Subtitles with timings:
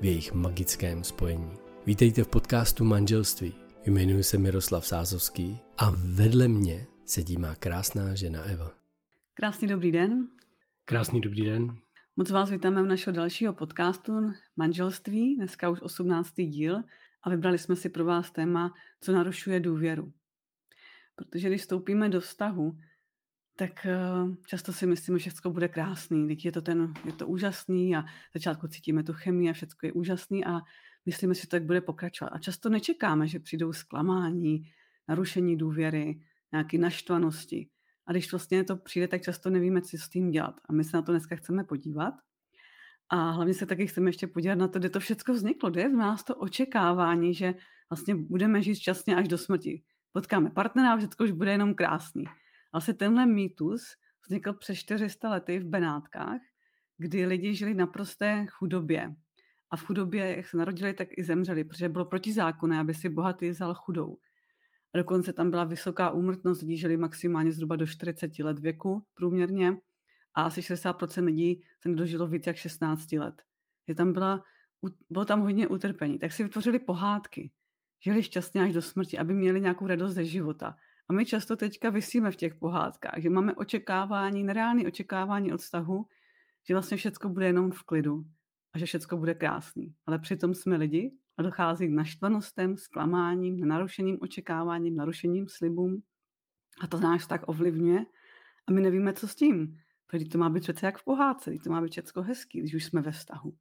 [0.00, 1.50] v jejich magickém spojení.
[1.86, 3.54] Vítejte v podcastu Manželství.
[3.86, 8.70] Jmenuji se Miroslav Sázovský a vedle mě sedí má krásná žena Eva.
[9.34, 10.28] Krásný dobrý den.
[10.84, 11.76] Krásný dobrý den.
[12.16, 14.12] Moc vás vítáme u našeho dalšího podcastu
[14.56, 16.34] Manželství, dneska už 18.
[16.34, 16.76] díl
[17.22, 20.12] a vybrali jsme si pro vás téma, co narušuje důvěru.
[21.16, 22.78] Protože když vstoupíme do vztahu,
[23.60, 23.96] tak eh,
[24.46, 28.04] často si myslíme, že všechno bude krásný, teď je to, ten, je to úžasný a
[28.34, 30.60] začátku cítíme tu chemii a všechno je úžasný a
[31.06, 32.28] myslíme si, že to tak bude pokračovat.
[32.28, 34.62] A často nečekáme, že přijdou zklamání,
[35.08, 36.20] narušení důvěry,
[36.52, 37.68] nějaké naštvanosti.
[38.06, 40.54] A když vlastně to přijde, tak často nevíme, co s tím dělat.
[40.68, 42.14] A my se na to dneska chceme podívat.
[43.08, 45.88] A hlavně se taky chceme ještě podívat na to, kde to všechno vzniklo, kde je
[45.88, 47.54] v nás to očekávání, že
[47.90, 49.82] vlastně budeme žít šťastně až do smrti.
[50.12, 52.24] Potkáme partnera a všechno už bude jenom krásný.
[52.72, 53.82] Vlastně tenhle mýtus
[54.24, 56.40] vznikl přes 400 lety v Benátkách,
[56.98, 59.14] kdy lidi žili na prosté chudobě.
[59.70, 63.48] A v chudobě, jak se narodili, tak i zemřeli, protože bylo protizákonné, aby si bohatý
[63.48, 64.16] vzal chudou.
[64.94, 69.76] A dokonce tam byla vysoká úmrtnost, lidí žili maximálně zhruba do 40 let věku průměrně
[70.34, 73.42] a asi 60% lidí se nedožilo víc jak 16 let.
[73.86, 74.42] Je tam byla,
[75.10, 76.18] bylo tam hodně utrpení.
[76.18, 77.50] Tak si vytvořili pohádky.
[78.00, 80.76] Žili šťastně až do smrti, aby měli nějakou radost ze života.
[81.10, 86.06] A my často teďka vysíme v těch pohádkách, že máme očekávání, nereálné očekávání od vztahu,
[86.68, 88.24] že vlastně všechno bude jenom v klidu
[88.72, 89.94] a že všechno bude krásný.
[90.06, 96.02] Ale přitom jsme lidi a dochází k naštvanostem, zklamáním, narušeným očekáváním, narušením slibům
[96.80, 98.04] a to náš tak ovlivňuje
[98.66, 99.78] a my nevíme, co s tím.
[100.06, 102.84] Protože to má být přece jak v pohádce, to má být všechno hezký, když už
[102.84, 103.56] jsme ve vztahu.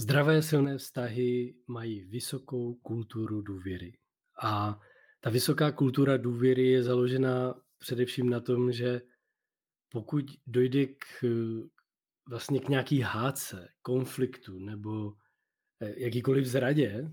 [0.00, 3.98] Zdravé silné vztahy mají vysokou kulturu důvěry.
[4.42, 4.80] A
[5.20, 9.02] ta vysoká kultura důvěry je založena především na tom, že
[9.88, 11.24] pokud dojde k,
[12.28, 15.14] vlastně k nějaký hádce, konfliktu nebo
[15.80, 17.10] eh, jakýkoliv zradě,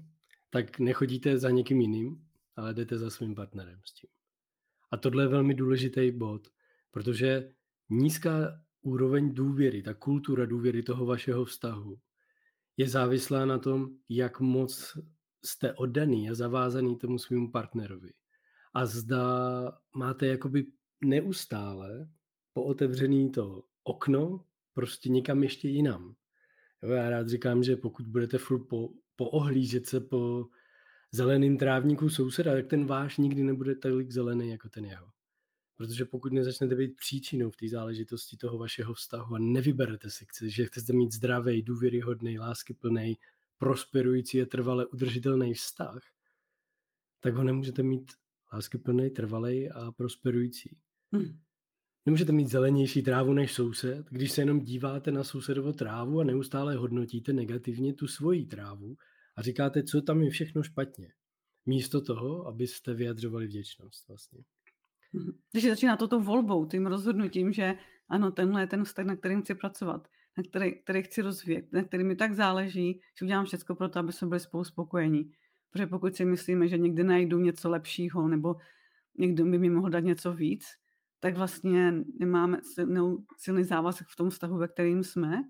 [0.50, 4.10] tak nechodíte za někým jiným, ale jdete za svým partnerem s tím.
[4.92, 6.48] A tohle je velmi důležitý bod,
[6.92, 7.54] protože
[7.90, 12.00] nízká úroveň důvěry, ta kultura důvěry toho vašeho vztahu
[12.78, 14.98] je závislá na tom, jak moc
[15.46, 18.10] jste oddaný a zavázaný tomu svým partnerovi.
[18.74, 19.24] A zda
[19.96, 20.66] máte jakoby
[21.04, 22.10] neustále
[22.54, 26.16] pootevřený to okno prostě někam ještě jinam.
[26.84, 30.46] Jo, já rád říkám, že pokud budete furt po, poohlížet se po
[31.12, 35.15] zeleným trávníku souseda, tak ten váš nikdy nebude tolik zelený jako ten jeho.
[35.78, 40.66] Protože pokud nezačnete být příčinou v té záležitosti toho vašeho vztahu a nevyberete si, že
[40.66, 43.18] chcete mít zdravý, důvěryhodný, láskyplný,
[43.58, 46.02] prosperující a trvale udržitelný vztah,
[47.20, 48.12] tak ho nemůžete mít
[48.54, 50.78] láskyplný, trvalý a prosperující.
[51.14, 51.40] Hmm.
[52.06, 56.76] Nemůžete mít zelenější trávu než soused, když se jenom díváte na sousedovo trávu a neustále
[56.76, 58.98] hodnotíte negativně tu svoji trávu
[59.36, 61.14] a říkáte, co tam je všechno špatně.
[61.66, 64.44] Místo toho, abyste vyjadřovali vděčnost vlastně.
[65.52, 67.76] Když začíná toto volbou, tím rozhodnutím, že
[68.10, 71.84] ano, tenhle je ten vztah, na kterým chci pracovat, na který, který chci rozvíjet, na
[71.84, 75.32] který mi tak záleží, že udělám všechno pro to, aby jsme byli spolu spokojení.
[75.72, 78.56] Protože pokud si myslíme, že někdy najdu něco lepšího nebo
[79.18, 80.66] někdo by mi mohl dát něco víc,
[81.20, 82.60] tak vlastně nemáme
[83.38, 85.44] silný závazek v tom vztahu, ve kterým jsme,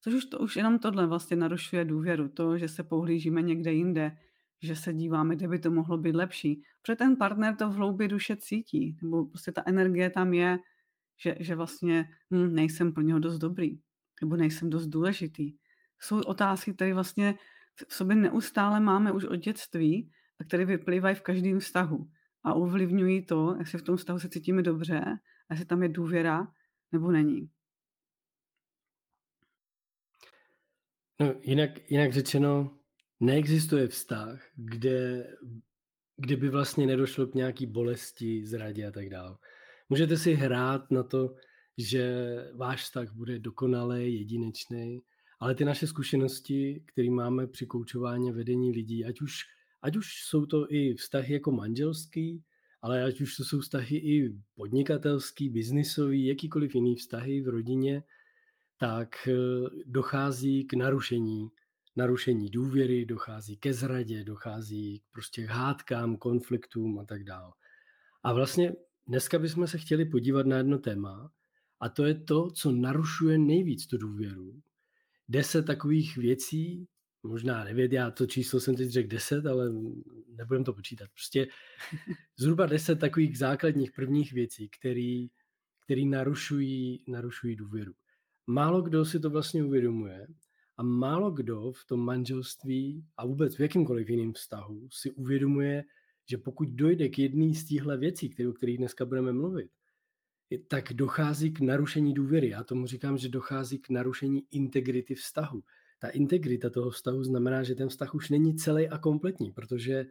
[0.00, 4.16] což už, to, už jenom tohle vlastně narušuje důvěru, to, že se pohlížíme někde jinde,
[4.62, 6.62] že se díváme, kde by to mohlo být lepší.
[6.82, 10.58] Protože ten partner to v hloubi duše cítí, nebo prostě ta energie tam je,
[11.16, 13.78] že, že vlastně hm, nejsem pro něho dost dobrý,
[14.22, 15.52] nebo nejsem dost důležitý.
[16.00, 17.34] Jsou otázky, které vlastně
[17.88, 20.10] v sobě neustále máme už od dětství
[20.40, 22.10] a které vyplývají v každém vztahu
[22.44, 25.00] a ovlivňují to, jestli v tom vztahu se cítíme dobře,
[25.48, 26.52] a jestli tam je důvěra
[26.92, 27.50] nebo není.
[31.20, 32.78] No, jinak, jinak řečeno,
[33.20, 35.26] neexistuje vztah, kde,
[36.16, 39.36] kde by vlastně nedošlo k nějaký bolesti, zradě a tak dále.
[39.88, 41.34] Můžete si hrát na to,
[41.78, 45.02] že váš vztah bude dokonalý, jedinečný,
[45.40, 49.38] ale ty naše zkušenosti, které máme při koučování vedení lidí, ať už,
[49.82, 52.42] ať už jsou to i vztahy jako manželský,
[52.82, 58.02] ale ať už to jsou vztahy i podnikatelský, biznisový, jakýkoliv jiný vztahy v rodině,
[58.78, 59.34] tak eh,
[59.86, 61.48] dochází k narušení,
[61.96, 67.52] narušení důvěry, dochází ke zradě, dochází prostě k hádkám, konfliktům a tak dále.
[68.22, 68.72] A vlastně
[69.06, 71.30] dneska bychom se chtěli podívat na jedno téma,
[71.80, 74.62] a to je to, co narušuje nejvíc tu důvěru.
[75.28, 76.88] Deset takových věcí,
[77.22, 79.72] možná devět, já to číslo jsem teď řekl deset, ale
[80.28, 81.10] nebudem to počítat.
[81.10, 81.46] Prostě
[82.38, 85.26] zhruba deset takových základních prvních věcí, které
[85.84, 87.92] který narušují, narušují důvěru.
[88.46, 90.26] Málo kdo si to vlastně uvědomuje
[90.76, 95.84] a málo kdo v tom manželství a vůbec v jakýmkoliv jiném vztahu si uvědomuje,
[96.30, 99.70] že pokud dojde k jedné z těchto věcí, o kterých dneska budeme mluvit,
[100.68, 102.48] tak dochází k narušení důvěry.
[102.48, 105.62] Já tomu říkám, že dochází k narušení integrity vztahu.
[105.98, 110.06] Ta integrita toho vztahu znamená, že ten vztah už není celý a kompletní, protože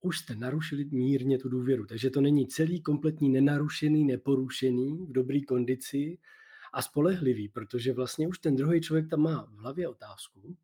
[0.00, 1.86] už jste narušili mírně tu důvěru.
[1.86, 6.18] Takže to není celý, kompletní, nenarušený, neporušený, v dobré kondici
[6.72, 10.56] a spolehlivý, protože vlastně už ten druhý člověk tam má v hlavě otázku,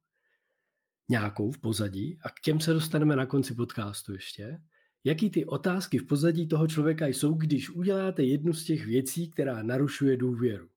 [1.08, 4.60] nějakou v pozadí a k těm se dostaneme na konci podcastu ještě
[5.04, 9.62] jaký ty otázky v pozadí toho člověka jsou, když uděláte jednu z těch věcí, která
[9.62, 10.68] narušuje důvěru.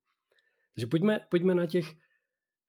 [0.76, 1.96] Takže pojďme, pojďme na těch,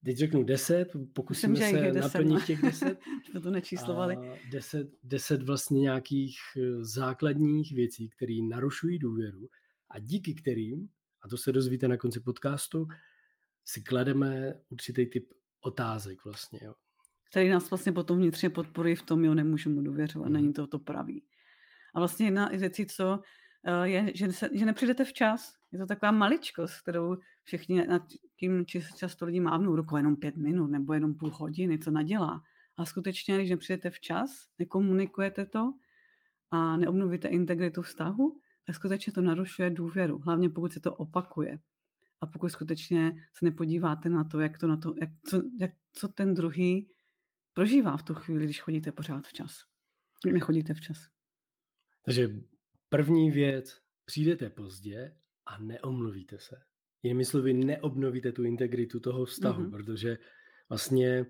[0.04, 2.98] teď řeknu deset, pokusíme Myslím, se naplnit těch deset.
[3.30, 4.16] Jsme to nečíslovali.
[4.50, 9.48] Deset, deset vlastně nějakých eh, základních věcí, které narušují důvěru
[9.90, 10.88] a díky kterým,
[11.22, 12.86] a to se dozvíte na konci podcastu,
[13.64, 16.60] si klademe určitý typ otázek vlastně.
[16.62, 16.74] Jo.
[17.30, 20.32] Který nás vlastně potom vnitřně podporují v tom, jo, nemůžu mu důvěřovat, mm.
[20.32, 21.24] není to to pravý.
[21.94, 23.20] A vlastně jedna z věcí, co
[23.64, 25.54] eh, je, že, se, že nepřijdete včas.
[25.72, 28.02] Je to taková maličkost, kterou všichni nad
[28.36, 28.64] tím
[28.96, 32.42] často lidi mávnou rukou jenom pět minut nebo jenom půl hodiny, co nadělá.
[32.76, 35.72] A skutečně, když nepřijdete včas, nekomunikujete to
[36.50, 41.58] a neobnovíte integritu vztahu, tak skutečně to narušuje důvěru, hlavně pokud se to opakuje.
[42.20, 46.08] A pokud skutečně se nepodíváte na to, jak to na to, jak, co, jak, co
[46.08, 46.90] ten druhý
[47.52, 49.64] prožívá v tu chvíli, když chodíte pořád včas.
[50.32, 50.98] Nechodíte včas.
[52.04, 52.28] Takže
[52.88, 55.16] první věc, přijdete pozdě
[55.46, 56.56] a neomluvíte se.
[57.02, 59.70] Jinými slovy, neobnovíte tu integritu toho vztahu, mm-hmm.
[59.70, 60.18] protože
[60.68, 61.26] vlastně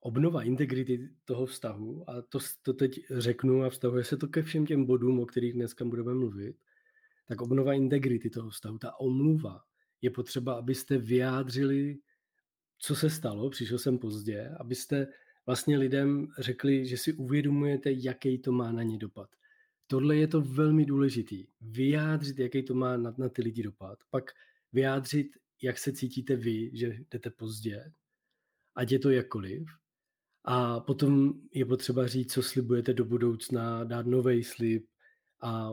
[0.00, 4.66] obnova integrity toho vztahu, a to, to teď řeknu a vztahuje se to ke všem
[4.66, 6.56] těm bodům, o kterých dneska budeme mluvit,
[7.28, 9.62] tak obnova integrity toho vztahu, ta omluva,
[10.02, 11.98] je potřeba, abyste vyjádřili,
[12.78, 15.06] co se stalo, přišel jsem pozdě, abyste
[15.46, 19.28] vlastně lidem řekli, že si uvědomujete, jaký to má na ně dopad
[19.88, 21.46] tohle je to velmi důležitý.
[21.60, 23.98] Vyjádřit, jaký to má na, na ty lidi dopad.
[24.10, 24.30] Pak
[24.72, 25.26] vyjádřit,
[25.62, 27.92] jak se cítíte vy, že jdete pozdě,
[28.74, 29.68] ať je to jakkoliv.
[30.44, 34.86] A potom je potřeba říct, co slibujete do budoucna, dát nový slib
[35.40, 35.70] a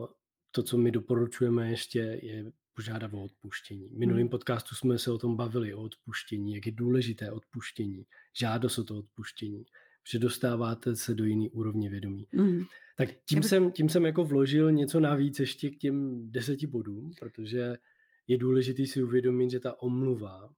[0.56, 3.88] to, co my doporučujeme ještě, je požádat o odpuštění.
[3.88, 4.28] V minulém hmm.
[4.28, 8.98] podcastu jsme se o tom bavili, o odpuštění, jak je důležité odpuštění, žádost o to
[8.98, 9.64] odpuštění,
[10.10, 12.26] že dostáváte se do jiný úrovně vědomí.
[12.32, 12.64] Mm.
[12.96, 13.48] Tak tím, bych...
[13.48, 17.76] jsem, tím jsem jako vložil něco navíc ještě k těm deseti bodům, protože
[18.26, 20.54] je důležité si uvědomit, že ta omluva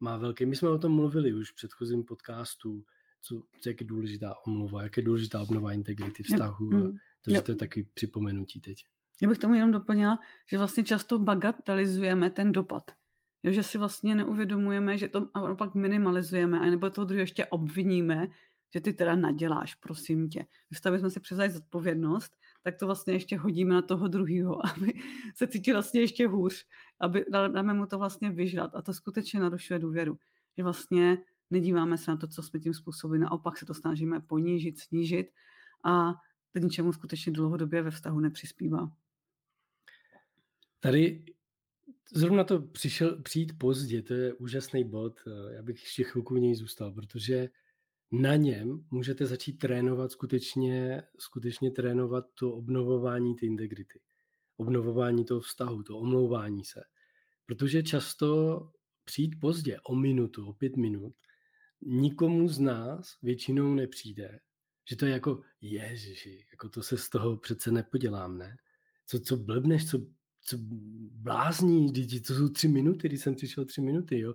[0.00, 0.46] má velký...
[0.46, 2.84] My jsme o tom mluvili už v předchozím podcastu,
[3.22, 6.70] co, jak je důležitá omluva, jak je důležitá obnova integrity vztahu.
[6.70, 6.96] Mm.
[7.24, 8.84] Takže to je taky připomenutí teď.
[9.22, 12.90] Já bych tomu jenom doplnila, že vlastně často bagatelizujeme ten dopad.
[13.42, 17.46] Jo, že si vlastně neuvědomujeme, že to a pak minimalizujeme, a nebo toho druhého ještě
[17.46, 18.28] obviníme,
[18.74, 20.46] že ty teda naděláš, prosím tě.
[20.68, 24.92] Když jsme si převzali zodpovědnost, tak to vlastně ještě hodíme na toho druhého, aby
[25.34, 26.66] se cítil vlastně ještě hůř,
[27.00, 30.18] aby dáme mu to vlastně vyžrat a to skutečně narušuje důvěru.
[30.56, 31.18] Že vlastně
[31.50, 35.26] nedíváme se na to, co jsme tím způsobili, naopak se to snažíme ponížit, snížit
[35.84, 36.14] a
[36.52, 38.90] to ničemu skutečně dlouhodobě ve vztahu nepřispívá.
[40.80, 41.24] Tady
[42.14, 45.20] zrovna to přišel přijít pozdě, to je úžasný bod,
[45.50, 47.48] já bych ještě chvilku v něj zůstal, protože
[48.12, 54.00] na něm můžete začít trénovat skutečně, skutečně trénovat to obnovování té integrity,
[54.56, 56.82] obnovování toho vztahu, to omlouvání se.
[57.46, 58.60] Protože často
[59.04, 61.14] přijít pozdě o minutu, o pět minut,
[61.82, 64.40] nikomu z nás většinou nepřijde,
[64.90, 68.56] že to je jako, ježiši, jako to se z toho přece nepodělám, ne?
[69.06, 69.98] Co, co blbneš, co,
[70.48, 70.56] co
[71.12, 71.92] blázní,
[72.26, 74.34] to jsou tři minuty, když jsem přišel tři minuty, jo?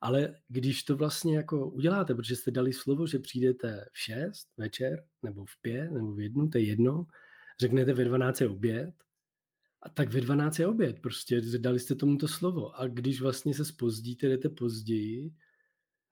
[0.00, 5.04] Ale když to vlastně jako uděláte, protože jste dali slovo, že přijdete v 6 večer,
[5.22, 7.06] nebo v 5, nebo v jednu, to je jedno,
[7.60, 8.94] řeknete ve 12 je oběd,
[9.82, 12.80] a tak ve 12 je oběd, prostě dali jste tomu to slovo.
[12.80, 15.30] A když vlastně se spozdíte, jdete později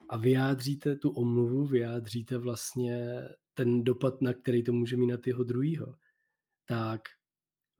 [0.09, 3.23] a vyjádříte tu omluvu, vyjádříte vlastně
[3.55, 5.95] ten dopad, na který to může mít na tyho druhýho,
[6.67, 7.01] tak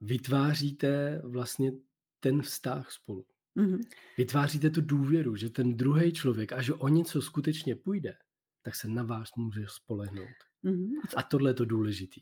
[0.05, 1.71] vytváříte vlastně
[2.19, 3.25] ten vztah spolu.
[3.57, 3.79] Mm-hmm.
[4.17, 8.17] Vytváříte tu důvěru, že ten druhý člověk, až o něco skutečně půjde,
[8.61, 10.37] tak se na vás může spolehnout.
[10.63, 10.91] Mm-hmm.
[11.15, 12.21] A tohle je to důležitý.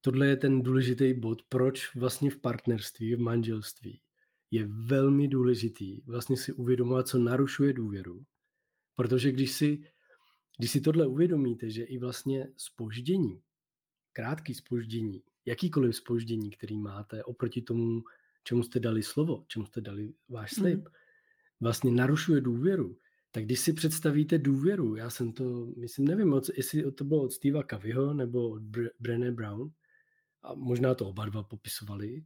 [0.00, 4.00] Tohle je ten důležitý bod, proč vlastně v partnerství, v manželství
[4.50, 8.24] je velmi důležitý vlastně si uvědomovat, co narušuje důvěru.
[8.94, 9.82] Protože když si,
[10.58, 13.42] když si tohle uvědomíte, že i vlastně spoždění,
[14.12, 18.02] krátký spoždění, jakýkoliv spoždění, který máte oproti tomu,
[18.44, 20.84] čemu jste dali slovo, čemu jste dali váš slib, mm.
[21.60, 22.98] vlastně narušuje důvěru,
[23.30, 27.62] tak když si představíte důvěru, já jsem to, myslím, nevím, jestli to bylo od Steva
[27.62, 28.62] Cavyho nebo od
[29.00, 29.70] Brené Brown,
[30.42, 32.24] a možná to oba dva popisovali,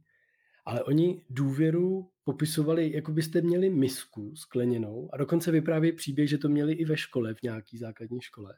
[0.65, 6.49] ale oni důvěru popisovali, jako byste měli misku skleněnou a dokonce vyprávějí příběh, že to
[6.49, 8.53] měli i ve škole, v nějaký základní škole,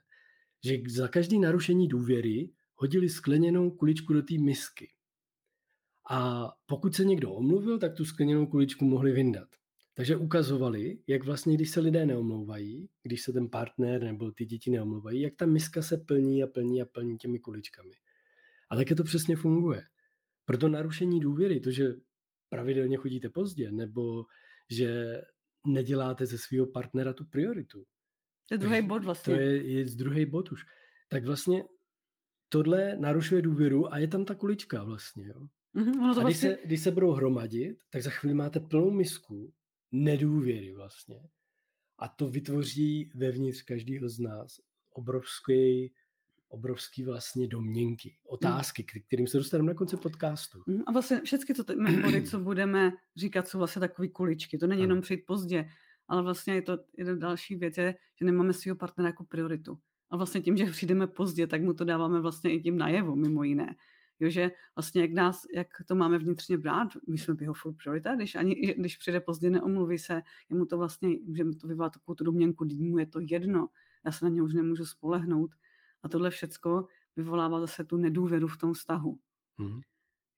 [0.65, 4.92] že za každý narušení důvěry hodili skleněnou kuličku do té misky.
[6.10, 9.48] A pokud se někdo omluvil, tak tu skleněnou kuličku mohli vyndat.
[9.96, 14.72] Takže ukazovali, jak vlastně, když se lidé neomlouvají, když se ten partner nebo ty děti
[14.72, 17.94] neomlouvají, jak ta miska se plní a plní a plní těmi kuličkami.
[18.70, 19.84] A také to přesně funguje.
[20.46, 21.94] Proto narušení důvěry, to, že
[22.50, 24.25] pravidelně chodíte pozdě, nebo
[24.70, 25.22] že
[25.68, 27.86] neděláte ze svého partnera tu prioritu.
[28.48, 29.36] To je druhý bod vlastně.
[29.36, 30.65] To je, je druhý bod už.
[31.10, 31.63] Tak vlastně
[32.53, 35.27] tohle narušuje důvěru a je tam ta kulička vlastně.
[35.27, 35.48] Jo?
[35.75, 36.50] Mm-hmm, ono to a když, vlastně...
[36.50, 39.53] se, když se budou hromadit, tak za chvíli máte plnou misku
[39.91, 41.29] nedůvěry vlastně.
[42.00, 44.60] A to vytvoří vevnitř každého z nás
[44.91, 45.93] obrovský
[46.48, 50.63] obrovský vlastně domněnky, otázky, k kterým se dostaneme na konci podcastu.
[50.67, 51.63] Mm, a vlastně všechny to
[52.01, 54.57] body, co budeme říkat, jsou vlastně takové kuličky.
[54.57, 54.83] To není ano.
[54.83, 55.69] jenom přijít pozdě,
[56.07, 59.77] ale vlastně je to jedna další věc, je, že nemáme svého partnera jako prioritu.
[60.13, 63.43] A vlastně tím, že přijdeme pozdě, tak mu to dáváme vlastně i tím najevo, mimo
[63.43, 63.75] jiné.
[64.20, 68.15] Jo, že vlastně jak, nás, jak to máme vnitřně brát, my jsme jeho full priorita,
[68.15, 71.89] když, ani, když přijde pozdě, neomluví se, je mu to vlastně, že mu to vyvolá
[71.89, 73.67] takovou tu domněnku, mu je to jedno,
[74.05, 75.51] já se na ně už nemůžu spolehnout.
[76.03, 79.20] A tohle všecko vyvolává zase tu nedůvěru v tom vztahu.
[79.58, 79.82] Hmm.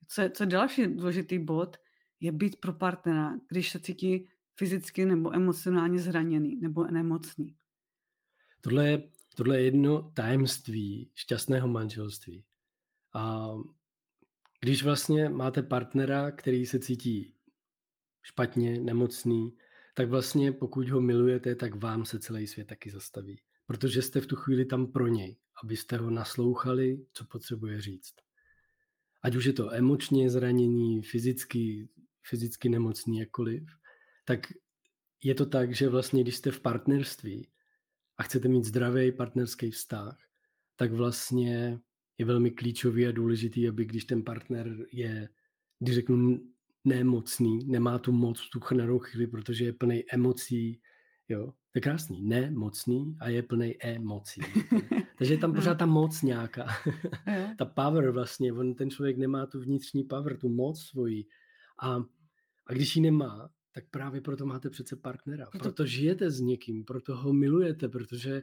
[0.08, 1.78] Co, je, co je další důležitý bod,
[2.20, 7.56] je být pro partnera, když se cítí fyzicky nebo emocionálně zraněný nebo nemocný.
[8.62, 12.44] Tohle je, tohle je jedno tajemství šťastného manželství.
[13.14, 13.52] A
[14.62, 17.34] když vlastně máte partnera, který se cítí
[18.22, 19.58] špatně, nemocný,
[19.96, 23.42] tak vlastně pokud ho milujete, tak vám se celý svět taky zastaví.
[23.66, 28.14] Protože jste v tu chvíli tam pro něj, abyste ho naslouchali, co potřebuje říct.
[29.22, 31.90] Ať už je to emočně zranění, fyzicky,
[32.24, 33.64] fyzicky nemocný, jakkoliv,
[34.26, 34.40] tak
[35.24, 37.48] je to tak, že vlastně když jste v partnerství
[38.18, 40.18] a chcete mít zdravý partnerský vztah,
[40.76, 41.80] tak vlastně
[42.18, 45.30] je velmi klíčový a důležitý, aby když ten partner je,
[45.80, 46.40] když řeknu,
[46.86, 50.82] nemocný, nemá tu moc v tu danou chvíli, protože je plný emocí,
[51.30, 54.42] jo, to je krásný, nemocný a je plný emocí.
[55.18, 56.68] Takže je tam pořád ta moc nějaká.
[57.58, 61.26] ta power vlastně, on, ten člověk nemá tu vnitřní power, tu moc svoji.
[61.82, 61.96] A,
[62.68, 65.46] a když ji nemá, tak právě proto máte přece partnera.
[65.60, 68.42] Proto žijete s někým, proto ho milujete, protože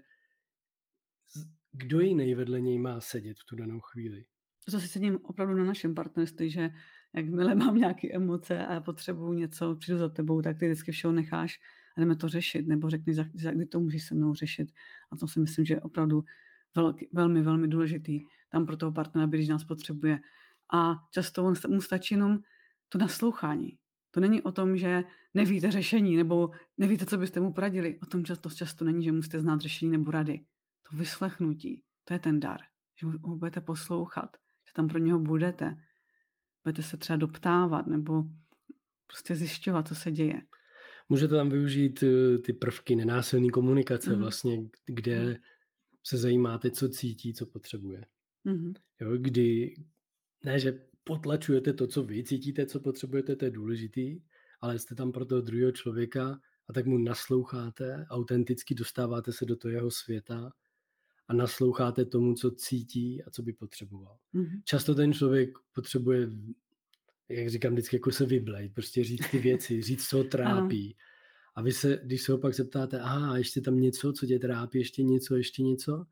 [1.72, 4.24] kdo jiný vedle něj má sedět v tu danou chvíli.
[4.70, 6.70] To si sedím opravdu na našem partnerství, že
[7.14, 11.60] jakmile mám nějaké emoce a potřebuju něco, přijdu za tebou, tak ty vždycky všeho necháš
[11.96, 14.72] a jdeme to řešit, nebo řekni, za, za kdy to můžeš se mnou řešit.
[15.12, 16.24] A to si myslím, že je opravdu
[16.76, 20.20] velký, velmi, velmi důležitý tam pro toho partnera, když nás potřebuje.
[20.72, 22.38] A často mu stačí jenom
[22.88, 23.78] to naslouchání.
[24.14, 25.04] To není o tom, že
[25.34, 27.98] nevíte řešení nebo nevíte, co byste mu poradili.
[28.02, 30.40] O tom často, často není, že musíte znát řešení nebo rady
[30.90, 32.60] to vyslechnutí, to je ten dar,
[33.00, 34.36] že ho budete poslouchat,
[34.68, 35.76] že tam pro něho budete,
[36.64, 38.24] budete se třeba doptávat nebo
[39.06, 40.42] prostě zjišťovat, co se děje.
[41.08, 44.20] Můžete tam využít eh, ty prvky nenásilné komunikace mm.
[44.20, 45.34] vlastně, kde mm.
[46.04, 48.04] se zajímáte, co cítí, co potřebuje.
[48.44, 48.72] Mm.
[49.00, 49.74] Jo, kdy,
[50.44, 54.20] ne, že potlačujete to, co vy cítíte, co potřebujete, to je důležitý,
[54.60, 59.56] ale jste tam pro toho druhého člověka a tak mu nasloucháte, autenticky dostáváte se do
[59.56, 60.52] toho jeho světa
[61.28, 64.18] a nasloucháte tomu, co cítí a co by potřeboval.
[64.34, 64.62] Mm-hmm.
[64.64, 66.28] Často ten člověk potřebuje,
[67.28, 70.96] jak říkám vždycky, jako se vyblejt, prostě říct ty věci, říct, co ho trápí.
[71.54, 74.78] A vy se, když se ho pak zeptáte, aha, ještě tam něco, co tě trápí,
[74.78, 76.04] ještě něco, ještě něco,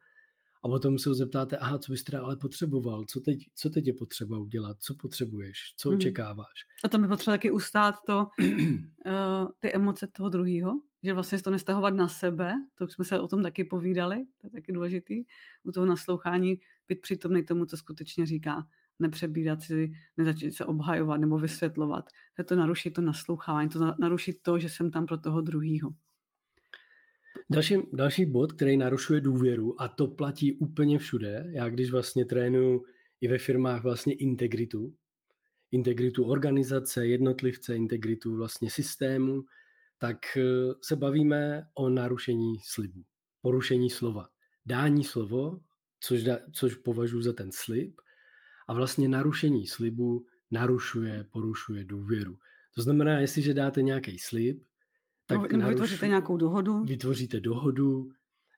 [0.63, 3.87] a potom se ho zeptáte, aha, co bys teda ale potřeboval, co teď, co teď
[3.87, 5.99] je potřeba udělat, co potřebuješ, co hmm.
[5.99, 6.67] očekáváš.
[6.85, 11.51] A tam je potřeba taky ustát to, uh, ty emoce toho druhého, že vlastně to
[11.51, 15.25] nestahovat na sebe, to už jsme se o tom taky povídali, to je taky důležitý,
[15.63, 18.67] u toho naslouchání být přítomný tomu, co skutečně říká,
[18.99, 22.05] nepřebírat si, nezačít se obhajovat nebo vysvětlovat.
[22.37, 25.91] To, to naruší to naslouchávání, to naruší to, že jsem tam pro toho druhého.
[27.53, 32.85] Další, další bod, který narušuje důvěru, a to platí úplně všude, já když vlastně trénuju
[33.21, 34.95] i ve firmách vlastně integritu,
[35.71, 39.45] integritu organizace, jednotlivce, integritu vlastně systému,
[39.99, 40.43] tak eh,
[40.83, 43.05] se bavíme o narušení slibu,
[43.41, 44.29] porušení slova.
[44.67, 45.61] Dání slovo,
[46.01, 48.01] což, da, což považuji za ten slib,
[48.69, 52.39] a vlastně narušení slibu narušuje, porušuje důvěru.
[52.75, 54.63] To znamená, jestliže dáte nějaký slib,
[55.39, 56.85] tak nebo vytvoříte nějakou dohodu.
[56.85, 58.09] Vytvoříte dohodu,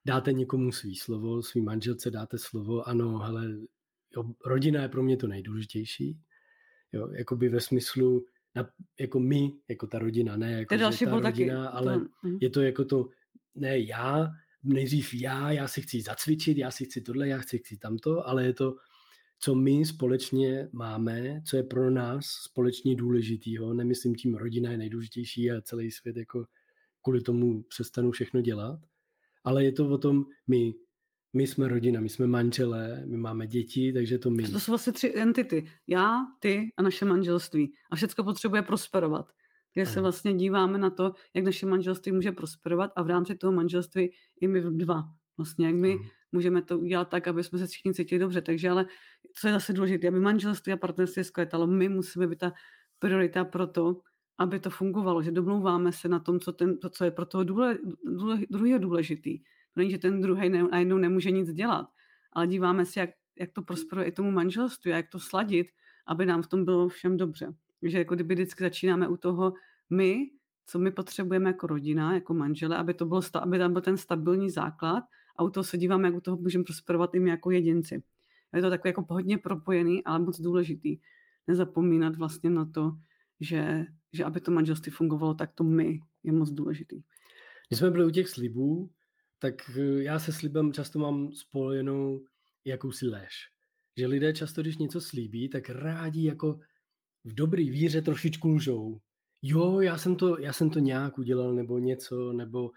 [0.05, 3.45] dáte někomu svý slovo, svý manželce dáte slovo, ano, ale
[4.17, 6.19] jo, rodina je pro mě to nejdůležitější.
[6.93, 8.25] Jo, jakoby ve smyslu,
[8.55, 8.69] na,
[9.01, 11.51] jako my, jako ta rodina, ne jako další ta rodina, taky.
[11.51, 12.39] ale to, hm.
[12.41, 13.09] je to jako to,
[13.55, 14.31] ne já,
[14.63, 18.45] nejdřív já, já si chci zacvičit, já si chci tohle, já chci, chci tamto, ale
[18.45, 18.77] je to,
[19.39, 25.51] co my společně máme, co je pro nás společně důležitýho, nemyslím tím rodina je nejdůležitější
[25.51, 26.45] a celý svět jako
[27.03, 28.81] kvůli tomu přestanu všechno dělat,
[29.45, 30.75] ale je to o tom, my,
[31.33, 34.49] my jsme rodina, my jsme manželé, my máme děti, takže to my.
[34.49, 35.71] To jsou vlastně tři entity.
[35.87, 37.73] Já, ty a naše manželství.
[37.91, 39.33] A všechno potřebuje prosperovat.
[39.75, 43.53] Takže se vlastně díváme na to, jak naše manželství může prosperovat a v rámci toho
[43.53, 45.05] manželství i my dva.
[45.37, 46.05] Vlastně jak my hmm.
[46.33, 48.41] můžeme to udělat tak, aby jsme se všichni cítili dobře.
[48.41, 48.87] Takže ale
[49.41, 52.53] co je zase důležité, aby manželství a partnerství zkvétalo, my musíme být ta
[52.99, 54.01] priorita pro to,
[54.43, 57.45] aby to fungovalo, že domlouváme se na tom, co, ten, to, co je pro toho
[57.45, 59.39] důle, důle, druhého důležitý.
[59.39, 61.87] To není, že ten druhý ne, najednou nemůže nic dělat,
[62.33, 65.67] ale díváme se, jak, jak to prosperuje i tomu manželství a jak to sladit,
[66.07, 67.55] aby nám v tom bylo všem dobře.
[67.81, 69.53] Takže jako kdyby vždycky začínáme u toho
[69.91, 70.31] my,
[70.67, 74.51] co my potřebujeme jako rodina, jako manžele, aby, to bylo, aby tam byl ten stabilní
[74.51, 75.05] základ
[75.37, 78.03] a u toho se díváme, jak u toho můžeme prosperovat i my jako jedinci.
[78.55, 80.99] Je to takové jako hodně propojený, ale moc důležitý.
[81.47, 82.93] Nezapomínat vlastně na to,
[83.43, 87.03] že, že aby to manželství fungovalo, tak to my je moc důležitý.
[87.69, 88.91] Když jsme byli u těch slibů,
[89.39, 92.25] tak eh, já se slibem často mám spojenou
[92.65, 93.33] jakousi lež.
[93.99, 96.59] Že lidé často, když něco slíbí, tak rádi jako
[97.25, 99.01] v dobrý víře trošičku lžou.
[99.43, 102.71] Jo, já jsem to, já jsem to nějak udělal, nebo něco, nebo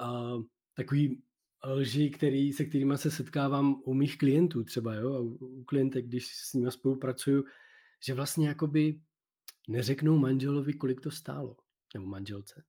[0.00, 0.42] uh,
[0.74, 1.22] takový
[1.66, 6.06] lži, který, se kterými se setkávám u mých klientů třeba, jo, a u, u klientek,
[6.06, 7.44] když s nimi spolupracuju,
[8.06, 9.00] že vlastně jakoby
[9.68, 11.56] neřeknou manželovi, kolik to stálo,
[11.94, 12.64] nebo manželce.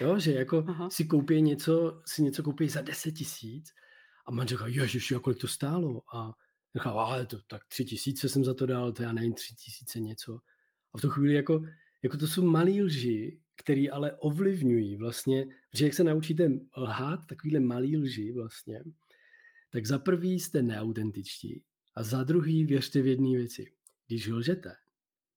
[0.00, 0.90] Jo, že jako Aha.
[0.90, 3.74] si koupí něco, si něco koupí za 10 tisíc
[4.26, 6.02] a manželka, ježiš, kolik to stálo?
[6.14, 6.32] A
[6.74, 10.00] říká, ale to, tak tři tisíce jsem za to dal, to já nevím, tři tisíce
[10.00, 10.38] něco.
[10.94, 11.62] A v tu chvíli jako,
[12.02, 17.60] jako to jsou malý lži, které ale ovlivňují vlastně, že jak se naučíte lhát takovýhle
[17.60, 18.84] malý lži vlastně,
[19.70, 21.62] tak za prvý jste neautentičtí
[21.94, 23.72] a za druhý věřte v jedné věci.
[24.06, 24.74] Když lžete,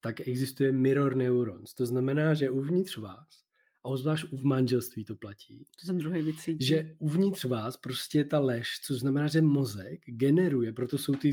[0.03, 1.73] tak existuje mirror neurons.
[1.73, 3.43] To znamená, že uvnitř vás,
[3.83, 6.57] a obzvlášť v manželství to platí, to jsem druhý věcí.
[6.59, 11.31] že uvnitř vás prostě ta lež, což znamená, že mozek generuje, proto jsou ty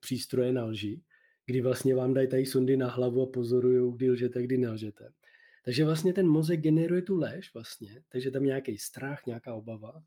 [0.00, 1.02] přístroje na lži,
[1.46, 5.12] kdy vlastně vám dají tady sondy na hlavu a pozorují, kdy lžete, kdy nelžete.
[5.64, 10.02] Takže vlastně ten mozek generuje tu lež vlastně, takže tam nějaký strach, nějaká obava.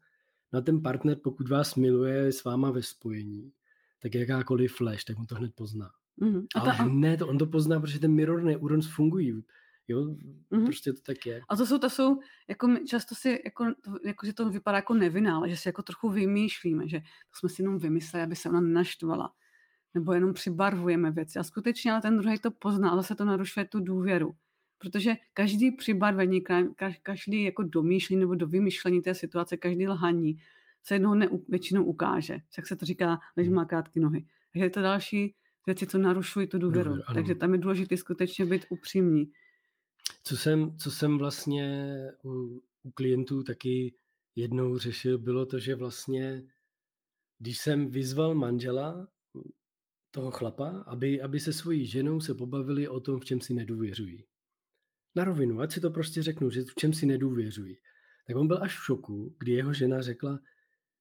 [0.54, 3.52] No a ten partner, pokud vás miluje, s váma ve spojení,
[4.00, 5.92] tak jakákoliv lež, tak mu to hned pozná.
[6.21, 6.45] Mm-hmm.
[6.56, 9.43] A Ale ta, ne, to on to pozná, protože ten mirror neurons fungují.
[9.88, 10.63] Jo, mm-hmm.
[10.63, 11.41] prostě to tak je.
[11.49, 13.65] A to jsou, to jsou, jako často si, jako,
[14.06, 17.49] jako, že to vypadá jako nevina, ale že si jako trochu vymýšlíme, že to jsme
[17.49, 19.34] si jenom vymysleli, aby se ona nenaštvala.
[19.93, 21.39] Nebo jenom přibarvujeme věci.
[21.39, 24.36] A skutečně ale ten druhý to pozná, ale se to narušuje tu důvěru.
[24.78, 26.41] Protože každý přibarvení,
[27.04, 30.38] každý jako domýšlení nebo do vymýšlení té situace, každý lhaní
[30.84, 32.38] se jednoho ne, většinou ukáže.
[32.58, 34.25] Jak se to říká, lež má krátké nohy.
[34.54, 36.89] Takže je to další věci, co narušují tu důvěru.
[36.89, 39.32] Důvěr, Takže tam je důležité skutečně být upřímný.
[40.23, 43.95] Co jsem, co jsem vlastně u, u klientů taky
[44.36, 46.43] jednou řešil, bylo to, že vlastně,
[47.39, 49.08] když jsem vyzval manžela,
[50.12, 54.25] toho chlapa, aby, aby se svojí ženou se pobavili o tom, v čem si nedůvěřují.
[55.15, 57.78] Na rovinu, ať si to prostě řeknu, že v čem si nedůvěřují.
[58.28, 60.39] Tak on byl až v šoku, kdy jeho žena řekla,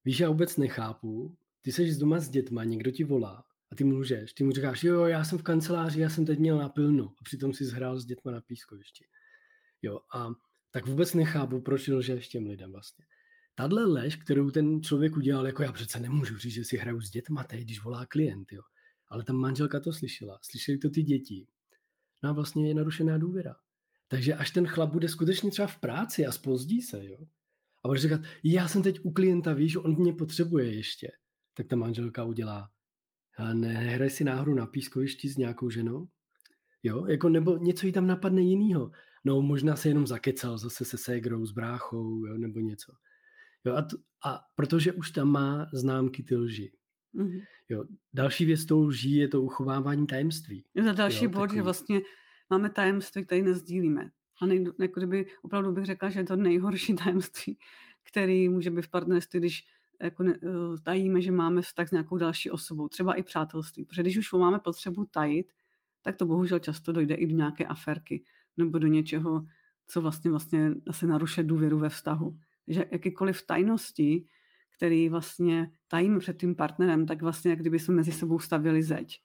[0.04, 3.44] víš, já vůbec nechápu, ty jsi doma s dětma, někdo ti volá
[3.74, 4.32] a ty mu lžeš.
[4.32, 7.04] Ty mu říkáš, jo, já jsem v kanceláři, já jsem teď měl na pilno.
[7.04, 9.04] A přitom si zhrál s dětma na pískovišti.
[9.82, 10.28] Jo, a
[10.70, 13.04] tak vůbec nechápu, proč lžeš těm lidem vlastně.
[13.54, 17.10] Tadle lež, kterou ten člověk udělal, jako já přece nemůžu říct, že si hraju s
[17.10, 18.62] dětma teď, když volá klient, jo.
[19.08, 21.46] Ale ta manželka to slyšela, slyšeli to ty děti.
[22.22, 23.56] No a vlastně je narušená důvěra.
[24.08, 27.18] Takže až ten chlap bude skutečně třeba v práci a spozdí se, jo,
[27.84, 31.08] a bude říkat, já jsem teď u klienta, víš, on mě potřebuje ještě,
[31.54, 32.70] tak ta manželka udělá,
[33.36, 36.08] a nehraj si náhodou na pískovišti s nějakou ženou?
[36.82, 38.90] Jo, jako nebo něco jí tam napadne jinýho.
[39.24, 42.92] No možná se jenom zakecal zase se ségrou, s bráchou, jo, nebo něco.
[43.64, 46.72] Jo, a, t- a protože už tam má známky ty lži.
[47.14, 47.42] Mm-hmm.
[47.68, 50.64] Jo, další věc tou lží je to uchovávání tajemství.
[50.74, 51.58] Je to další jo, bod, takový.
[51.58, 52.00] že vlastně
[52.50, 54.10] máme tajemství, které nezdílíme.
[54.40, 57.58] A nejdu, jako kdyby opravdu bych řekla, že je to nejhorší tajemství,
[58.02, 59.64] který může být v partnerství, když
[60.04, 60.48] jako ne, eh,
[60.82, 63.84] tajíme, že máme vztah s nějakou další osobou, třeba i přátelství.
[63.84, 65.52] Protože když už máme potřebu tajit,
[66.02, 68.24] tak to bohužel často dojde i do nějaké aferky
[68.56, 69.46] nebo do něčeho,
[69.86, 72.38] co vlastně vlastně asi narušuje důvěru ve vztahu.
[72.68, 74.26] Že jakýkoliv tajnosti,
[74.76, 79.20] který vlastně tajíme před tím partnerem, tak vlastně jak kdyby jsme mezi sebou stavili zeď.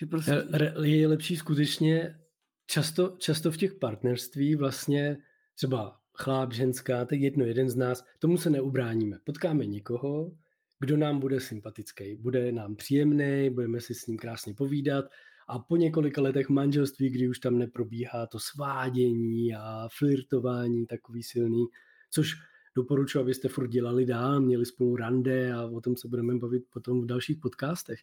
[0.00, 0.44] Že prostě...
[0.82, 2.18] Je lepší skutečně
[2.66, 5.16] často, často v těch partnerství vlastně
[5.54, 9.18] třeba chláp, ženská, tak jedno, jeden z nás, tomu se neubráníme.
[9.24, 10.32] Potkáme někoho,
[10.80, 15.04] kdo nám bude sympatický, bude nám příjemný, budeme si s ním krásně povídat
[15.48, 21.66] a po několika letech manželství, kdy už tam neprobíhá to svádění a flirtování takový silný,
[22.10, 22.34] což
[22.76, 27.02] doporučuji, abyste furt dělali dál, měli spolu rande a o tom se budeme bavit potom
[27.02, 27.98] v dalších podcastech.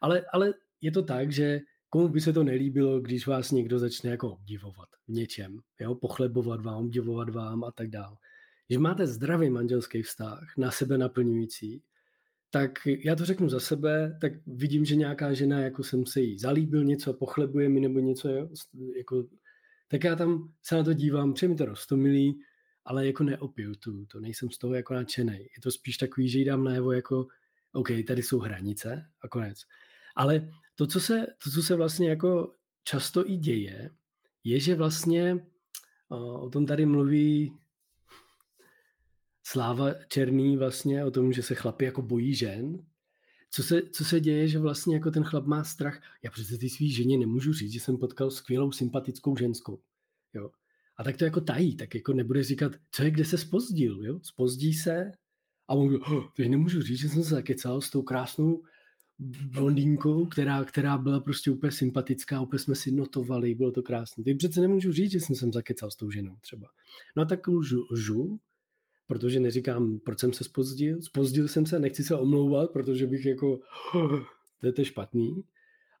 [0.00, 1.60] Ale, ale je to tak, že
[1.94, 5.94] komu by se to nelíbilo, když vás někdo začne jako obdivovat v něčem, jo?
[5.94, 8.16] pochlebovat vám, obdivovat vám a tak dále.
[8.66, 11.82] Když máte zdravý manželský vztah, na sebe naplňující,
[12.50, 16.38] tak já to řeknu za sebe, tak vidím, že nějaká žena, jako jsem se jí
[16.38, 18.28] zalíbil něco, pochlebuje mi nebo něco?
[18.96, 19.24] Jako,
[19.88, 22.40] tak já tam se na to dívám, přijde mi to rostomilý,
[22.84, 25.38] ale jako neopiju tu, to nejsem z toho jako nadšený.
[25.38, 27.26] Je to spíš takový, že jí dám najevo jako,
[27.72, 29.58] OK, tady jsou hranice a konec.
[30.16, 33.90] Ale to, co se, to, co se vlastně jako často i děje,
[34.44, 35.46] je, že vlastně
[36.08, 37.58] o tom tady mluví
[39.46, 42.86] Sláva Černý vlastně o tom, že se chlapi jako bojí žen.
[43.50, 46.02] Co se, co se děje, že vlastně jako ten chlap má strach.
[46.22, 49.80] Já přece ty svý ženě nemůžu říct, že jsem potkal skvělou, sympatickou ženskou.
[50.34, 50.50] Jo.
[50.96, 54.20] A tak to jako tají, tak jako nebude říkat, co je, kde se spozdil, jo?
[54.22, 55.12] Spozdí se
[55.68, 58.62] a on oh, nemůžu říct, že jsem se zakecal s tou krásnou
[59.52, 64.24] blondýnkou, která, která byla prostě úplně sympatická, úplně jsme si notovali, bylo to krásné.
[64.24, 66.68] Teď přece nemůžu říct, že jsem se zakecal s tou ženou třeba.
[67.16, 68.40] No a tak lžu, lžu,
[69.06, 71.02] protože neříkám, proč jsem se spozdil.
[71.02, 73.60] Spozdil jsem se, nechci se omlouvat, protože bych jako,
[74.60, 75.44] to je to špatný.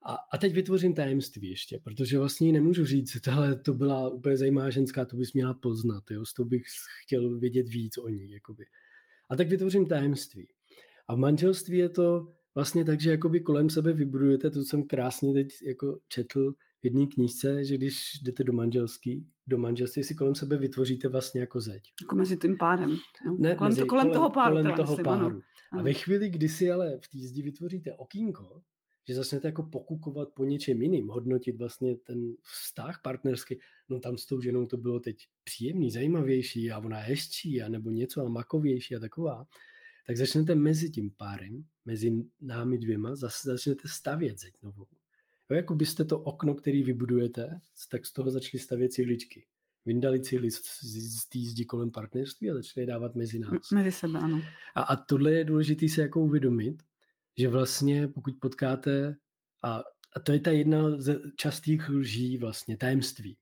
[0.06, 4.70] A, a teď vytvořím tajemství ještě, protože vlastně nemůžu říct, tohle to byla úplně zajímavá
[4.70, 6.62] ženská, to bys měla poznat, jo, to bych
[7.02, 8.64] chtěl vědět víc o ní, jakoby.
[9.30, 10.48] A tak vytvořím tajemství.
[11.08, 15.32] A v manželství je to vlastně tak, že jakoby kolem sebe vybudujete, to jsem krásně
[15.32, 20.34] teď jako četl v jedné knížce, že když jdete do manželský, do manželství si kolem
[20.34, 21.82] sebe vytvoříte vlastně jako zeď.
[22.02, 22.96] Jako mezi tím párem.
[23.38, 24.54] Ne, kolem, mezi, to, kolem, kolem toho páru.
[24.54, 25.26] Kolem toho myslím, páru.
[25.26, 25.40] Ano.
[25.72, 28.62] A ve chvíli, kdy si ale v té zdi vytvoříte okýnko,
[29.08, 34.26] že začnete jako pokukovat po něčem jiným, hodnotit vlastně ten vztah partnerský, no tam s
[34.26, 38.96] tou ženou to bylo teď příjemný, zajímavější a ona hezčí a nebo něco a makovější
[38.96, 39.46] a taková,
[40.06, 44.86] tak začnete mezi tím párem, mezi námi dvěma, zase začnete stavět zeď novou.
[45.50, 49.46] Jo, jako byste to okno, který vybudujete, tak z toho začali stavět cihličky.
[49.86, 53.70] Vyndali cihly z, z té zdi kolem partnerství a začali dávat mezi nás.
[53.72, 54.42] Mezi sebe, ano.
[54.74, 56.82] A, a tohle je důležité se jako uvědomit,
[57.38, 59.16] že vlastně pokud potkáte,
[59.62, 59.82] a,
[60.16, 63.36] a to je ta jedna z častých lží vlastně, tajemství.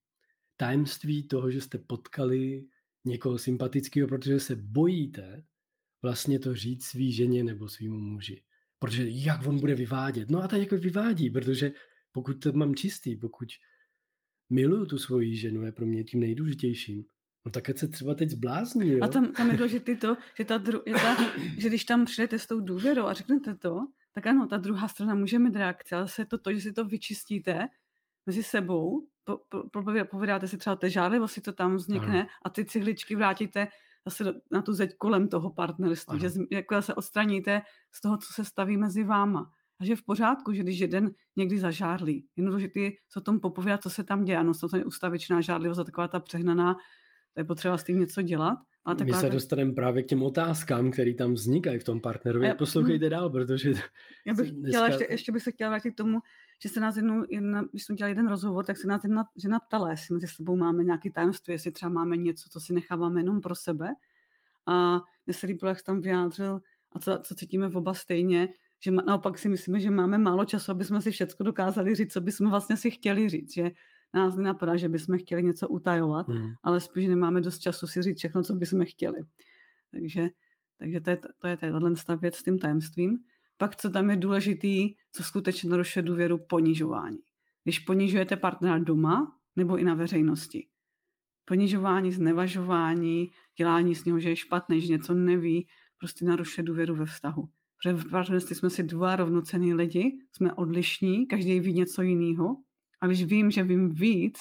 [0.56, 2.64] Tajemství toho, že jste potkali
[3.04, 5.44] někoho sympatického, protože se bojíte
[6.02, 8.42] vlastně to říct svý ženě nebo svýmu muži.
[8.78, 10.30] Protože jak on bude vyvádět?
[10.30, 11.72] No a tak jako vyvádí, protože
[12.12, 13.48] pokud to mám čistý, pokud
[14.50, 17.04] miluju tu svoji ženu, je pro mě tím nejdůležitějším.
[17.44, 18.98] No tak se třeba teď zblázní, jo?
[19.02, 21.16] A tam, tam je důležité to, že, ta dru, je ta,
[21.58, 23.78] že když tam přijdete s tou důvěrou a řeknete to,
[24.12, 26.84] tak ano, ta druhá strana může mít reakce, ale se to to, že si to
[26.84, 27.68] vyčistíte
[28.26, 32.28] mezi sebou, po, po, povídáte si třeba té žádlivosti, to tam vznikne ano.
[32.42, 33.68] a ty cihličky vrátíte
[34.08, 36.28] zase na tu zeď kolem toho partnerství, ano.
[36.28, 37.62] že jako se odstraníte
[37.92, 39.50] z toho, co se staví mezi váma.
[39.80, 43.40] A že v pořádku, že když jeden někdy zažárlí, jenom že ty se o tom
[43.40, 44.38] popovídat, co se tam děje.
[44.38, 46.76] Ano, to je ustavičná žádlivost a taková ta přehnaná,
[47.34, 48.58] To je potřeba s tím něco dělat.
[48.84, 52.46] A My se dostaneme právě k těm otázkám, které tam vznikají v tom partnerovi.
[52.46, 53.72] Já, Poslouchejte dál, protože...
[54.26, 54.68] Já bych dneska...
[54.68, 56.20] chtěla, ještě, ještě bych se chtěla vrátit k tomu,
[56.62, 59.60] že se nás jednou, jedna, když jsme dělali jeden rozhovor, tak se nás jedna žena
[59.60, 63.40] ptala, jestli mezi sebou máme nějaký tajemství, jestli třeba máme něco, co si necháváme jenom
[63.40, 63.88] pro sebe.
[64.66, 66.60] A mně se líbilo, jak tam vyjádřil,
[66.92, 68.48] a co, co cítíme v oba stejně,
[68.80, 72.20] že naopak si myslíme, že máme málo času, aby jsme si všechno dokázali říct, co
[72.20, 73.70] bychom vlastně si chtěli říct, že
[74.14, 76.52] nás nenapadá, že bychom chtěli něco utajovat, hmm.
[76.62, 79.18] ale spíš nemáme dost času si říct všechno, co bychom chtěli.
[79.90, 80.28] Takže,
[80.78, 83.18] takže to je, to je tato věc s tím tajemstvím.
[83.56, 87.18] Pak, co tam je důležitý, co skutečně narušuje důvěru, ponižování.
[87.64, 90.66] Když ponižujete partnera doma nebo i na veřejnosti.
[91.44, 95.66] Ponižování, znevažování, dělání z něho, že je špatný, že něco neví,
[95.98, 97.48] prostě narušuje důvěru ve vztahu.
[97.82, 102.56] Protože v partnerství jsme si dva rovnocený lidi, jsme odlišní, každý ví něco jiného.
[103.02, 104.38] A když vím, že vím víc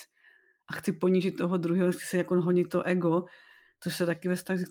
[0.68, 3.26] a chci ponížit toho druhého, chci se jako honit to ego,
[3.84, 4.68] což se taky ve vztazích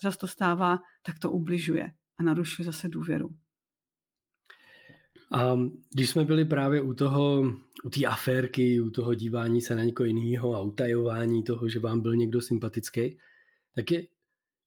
[0.00, 3.30] často stává, tak to ubližuje a narušuje zase důvěru.
[5.32, 5.58] A
[5.94, 7.52] když jsme byli právě u toho,
[7.84, 12.00] u té aférky, u toho dívání se na někoho jiného a utajování toho, že vám
[12.00, 13.18] byl někdo sympatický,
[13.74, 14.06] tak je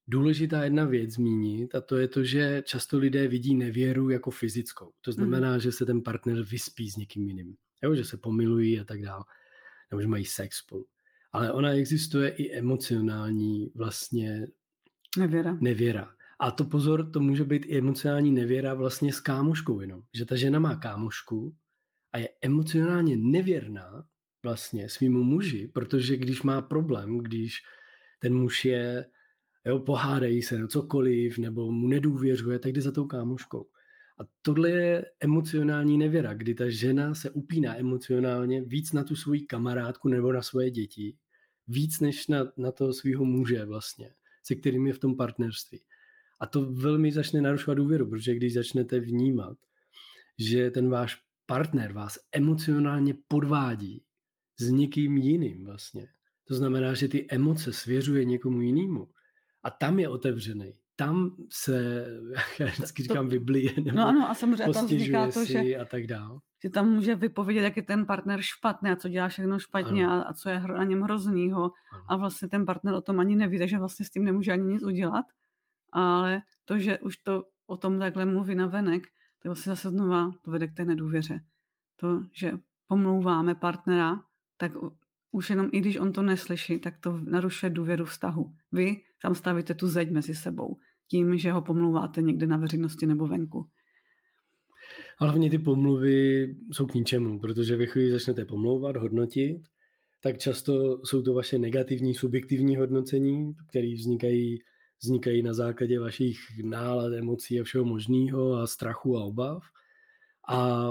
[0.08, 4.92] důležitá jedna věc zmínit a to je to, že často lidé vidí nevěru jako fyzickou.
[5.00, 5.60] To znamená, mm.
[5.60, 9.24] že se ten partner vyspí s někým jiným, jo, že se pomilují a tak dále,
[9.90, 10.86] nebo že mají sex spolu.
[11.32, 14.46] Ale ona existuje i emocionální vlastně
[15.18, 15.58] nevěra.
[15.60, 16.14] nevěra.
[16.38, 20.02] A to pozor, to může být i emocionální nevěra vlastně s kámoškou jenom.
[20.14, 21.56] Že ta žena má kámošku
[22.12, 24.04] a je emocionálně nevěrná
[24.42, 27.58] vlastně svýmu muži, protože když má problém, když
[28.18, 29.06] ten muž je,
[29.66, 33.66] jo, pohádají se, no cokoliv, nebo mu nedůvěřuje, tak jde za tou kámoškou.
[34.20, 39.40] A tohle je emocionální nevěra, kdy ta žena se upíná emocionálně víc na tu svoji
[39.40, 41.16] kamarádku nebo na svoje děti,
[41.68, 45.80] víc než na, na toho svého muže vlastně, se kterým je v tom partnerství.
[46.40, 49.58] A to velmi začne narušovat důvěru, protože když začnete vnímat,
[50.38, 54.02] že ten váš partner vás emocionálně podvádí
[54.58, 56.08] s někým jiným vlastně.
[56.44, 59.08] To znamená, že ty emoce svěřuje někomu jinému.
[59.62, 60.79] A tam je otevřený.
[61.04, 62.06] Tam se,
[62.60, 66.06] já vždycky říkám, vyblije, nebo no ano, a samozřejmě tam vzniká to, že, a tak
[66.06, 66.40] dál.
[66.62, 70.20] že tam může vypovědět, jak je ten partner špatný a co dělá všechno špatně a,
[70.20, 71.62] a co je na něm hroznýho.
[71.92, 72.04] Ano.
[72.08, 74.82] A vlastně ten partner o tom ani neví, takže vlastně s tím nemůže ani nic
[74.82, 75.24] udělat
[75.92, 79.06] ale to, že už to o tom takhle mluví na venek,
[79.38, 81.40] to vlastně zase znova to vede k té nedůvěře.
[81.96, 82.52] To, že
[82.86, 84.24] pomlouváme partnera,
[84.56, 84.72] tak
[85.30, 88.54] už jenom i když on to neslyší, tak to narušuje důvěru vztahu.
[88.72, 90.78] Vy tam stavíte tu zeď mezi sebou
[91.10, 93.66] tím, že ho pomlouváte někde na veřejnosti nebo venku.
[95.18, 99.62] A hlavně ty pomluvy jsou k ničemu, protože vy chvíli začnete pomlouvat, hodnotit,
[100.22, 104.58] tak často jsou to vaše negativní, subjektivní hodnocení, které vznikají
[105.02, 109.62] vznikají na základě vašich nálad, emocí a všeho možného a strachu a obav.
[110.48, 110.90] A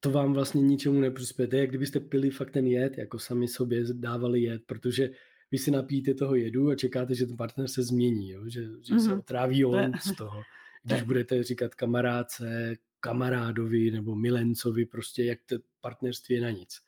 [0.00, 1.48] to vám vlastně ničemu neprospěje.
[1.48, 5.10] To je, jak kdybyste pili fakt ten jed, jako sami sobě dávali jed, protože
[5.50, 8.48] vy si napíte toho jedu a čekáte, že ten partner se změní, jo?
[8.48, 8.98] že, že mm-hmm.
[8.98, 9.18] se mhm.
[9.18, 10.42] otráví on z toho.
[10.84, 16.80] Když budete říkat kamarádce, kamarádovi nebo milencovi, prostě jak to partnerství je na nic.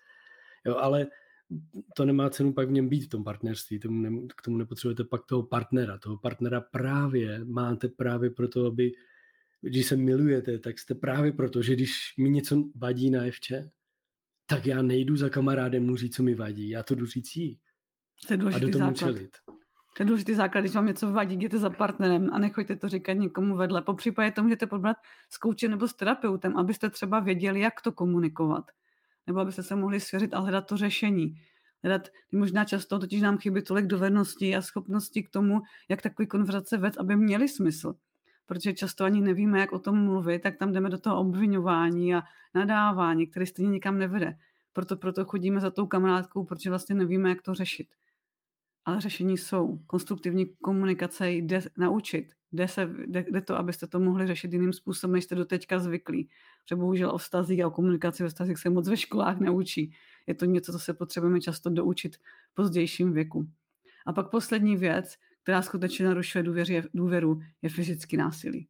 [0.66, 1.06] Jo, ale
[1.96, 5.04] to nemá cenu pak v něm být v tom partnerství, tomu ne, k tomu nepotřebujete
[5.04, 5.98] pak toho partnera.
[5.98, 8.92] Toho partnera právě máte právě proto, aby,
[9.60, 13.70] když se milujete, tak jste právě proto, že když mi něco vadí na evče,
[14.46, 17.58] tak já nejdu za kamarádem mu říct, co mi vadí, já to jdu říct jí.
[18.26, 18.96] To je a do tomu základ.
[18.96, 19.30] čelit.
[19.96, 23.12] To je důležitý základ, když vám něco vadí, jděte za partnerem a nechoďte to říkat
[23.12, 23.82] někomu vedle.
[23.82, 24.96] Po případě to můžete podbrat
[25.30, 28.64] s koučem nebo s terapeutem, abyste třeba věděli, jak to komunikovat
[29.28, 31.34] nebo abyste se mohli svěřit a hledat to řešení.
[31.82, 36.76] Hledat, možná často totiž nám chybí tolik dovedností a schopností k tomu, jak takový konverzace
[36.76, 37.94] vést, aby měly smysl.
[38.46, 42.22] Protože často ani nevíme, jak o tom mluvit, tak tam jdeme do toho obvinování a
[42.54, 44.34] nadávání, které stejně nikam nevede.
[44.72, 47.88] Proto, proto chodíme za tou kamarádkou, protože vlastně nevíme, jak to řešit.
[48.88, 49.78] Ale řešení jsou.
[49.86, 52.32] Konstruktivní komunikace jde naučit.
[52.52, 55.78] Jde, se, jde, jde to, abyste to mohli řešit jiným způsobem, než jste do teďka
[55.78, 56.28] zvyklí.
[56.64, 59.92] Protože bohužel o vztazích a o komunikaci ve vztazích se moc ve školách neučí.
[60.26, 62.20] Je to něco, co se potřebujeme často doučit v
[62.54, 63.48] pozdějším věku.
[64.06, 68.68] A pak poslední věc, která skutečně narušuje důvěři, důvěru, je fyzický násilí.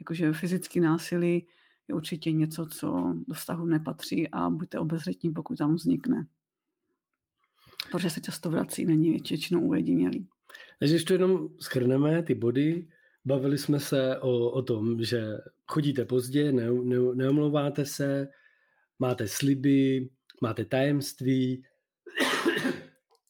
[0.00, 1.46] Jakože fyzický násilí
[1.88, 6.26] je určitě něco, co do vztahu nepatří a buďte obezřetní, pokud tam vznikne.
[7.90, 10.26] Protože se často vrací, není většinou ujedinělý.
[10.78, 12.86] Takže ještě jenom schrneme ty body,
[13.24, 15.24] Bavili jsme se o, o tom, že
[15.66, 18.28] chodíte pozdě, ne, ne, neomlouváte se,
[18.98, 20.08] máte sliby,
[20.42, 21.64] máte tajemství,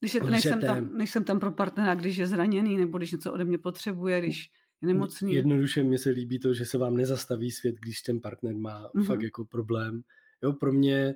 [0.01, 3.44] Když je, nejsem, tam, nejsem tam pro partnera, když je zraněný, nebo když něco ode
[3.44, 4.51] mě potřebuje, když
[4.83, 5.35] je nemocný.
[5.35, 9.05] Jednoduše mně se líbí to, že se vám nezastaví svět, když ten partner má mm-hmm.
[9.05, 10.03] fakt jako problém.
[10.42, 11.14] Jo, pro mě,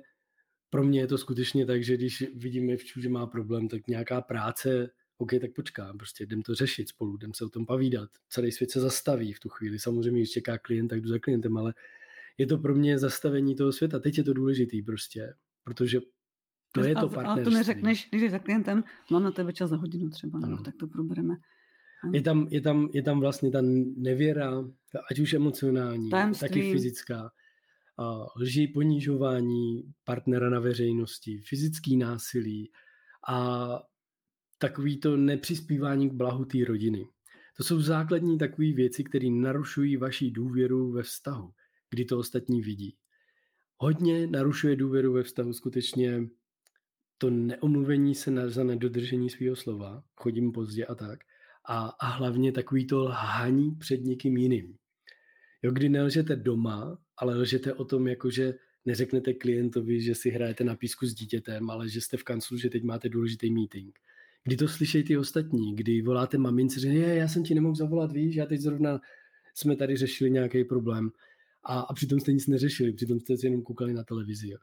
[0.73, 4.21] pro mě je to skutečně tak, že když vidíme vču, že má problém, tak nějaká
[4.21, 8.09] práce, OK, tak počkám, prostě jdem to řešit spolu, jdem se o tom povídat.
[8.29, 9.79] Celý svět se zastaví v tu chvíli.
[9.79, 11.73] Samozřejmě, když čeká klient, tak jdu za klientem, ale
[12.37, 13.99] je to pro mě zastavení toho světa.
[13.99, 15.33] Teď je to důležitý prostě,
[15.63, 15.99] protože
[16.71, 17.25] to je to partnerství.
[17.25, 20.63] Ale to neřekneš, když jsi za klientem, mám na tebe čas za hodinu třeba, no,
[20.63, 21.35] tak to probereme.
[22.13, 23.61] Je tam, je, tam, je tam vlastně ta
[23.97, 24.63] nevěra,
[25.11, 26.47] ať už emocionální, Tajemství.
[26.47, 27.31] taky fyzická.
[27.97, 32.71] A lži, ponižování partnera na veřejnosti, fyzický násilí
[33.27, 33.67] a
[34.57, 37.07] takový to nepřispívání k blahu té rodiny.
[37.57, 41.53] To jsou základní takové věci, které narušují vaši důvěru ve vztahu,
[41.89, 42.95] kdy to ostatní vidí.
[43.77, 46.29] Hodně narušuje důvěru ve vztahu skutečně
[47.17, 51.19] to neomluvení se na, za nedodržení svého slova, chodím pozdě a tak,
[51.65, 54.77] a, a hlavně takový to lhaní před někým jiným.
[55.63, 58.53] Jo, kdy nelžete doma, ale lžete o tom, jako že
[58.85, 62.69] neřeknete klientovi, že si hrajete na písku s dítětem, ale že jste v kanclu, že
[62.69, 63.99] teď máte důležitý meeting.
[64.43, 68.11] Kdy to slyšejí ty ostatní, kdy voláte mamince, že je, já jsem ti nemohl zavolat,
[68.11, 69.01] víš, já teď zrovna
[69.53, 71.11] jsme tady řešili nějaký problém
[71.63, 74.49] a, a přitom jste nic neřešili, přitom jste si jenom koukali na televizi.
[74.49, 74.57] Jo.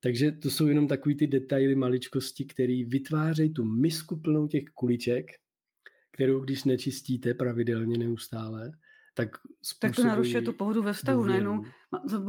[0.00, 5.30] Takže to jsou jenom takový ty detaily, maličkosti, které vytvářejí tu misku plnou těch kuliček,
[6.10, 8.72] kterou když nečistíte pravidelně neustále,
[9.18, 9.28] tak
[9.80, 11.24] Tak to narušuje tu pohodu ve vztahu.
[11.24, 11.64] Najednou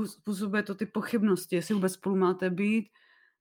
[0.05, 2.89] způsobuje to ty pochybnosti, jestli vůbec spolu máte být,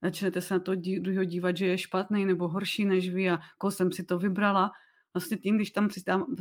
[0.03, 3.71] začnete se na to druhého dívat, že je špatný nebo horší než vy a koho
[3.71, 4.71] jsem si to vybrala.
[5.13, 5.89] Vlastně tím, když tam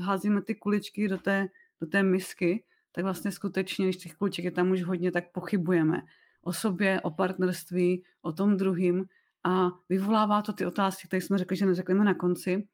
[0.00, 1.48] házíme ty kuličky do té,
[1.80, 6.02] do té misky, tak vlastně skutečně, když těch kuliček je tam už hodně, tak pochybujeme
[6.42, 9.04] o sobě, o partnerství, o tom druhým
[9.44, 12.68] a vyvolává to ty otázky, které jsme řekli, že neřekneme na konci.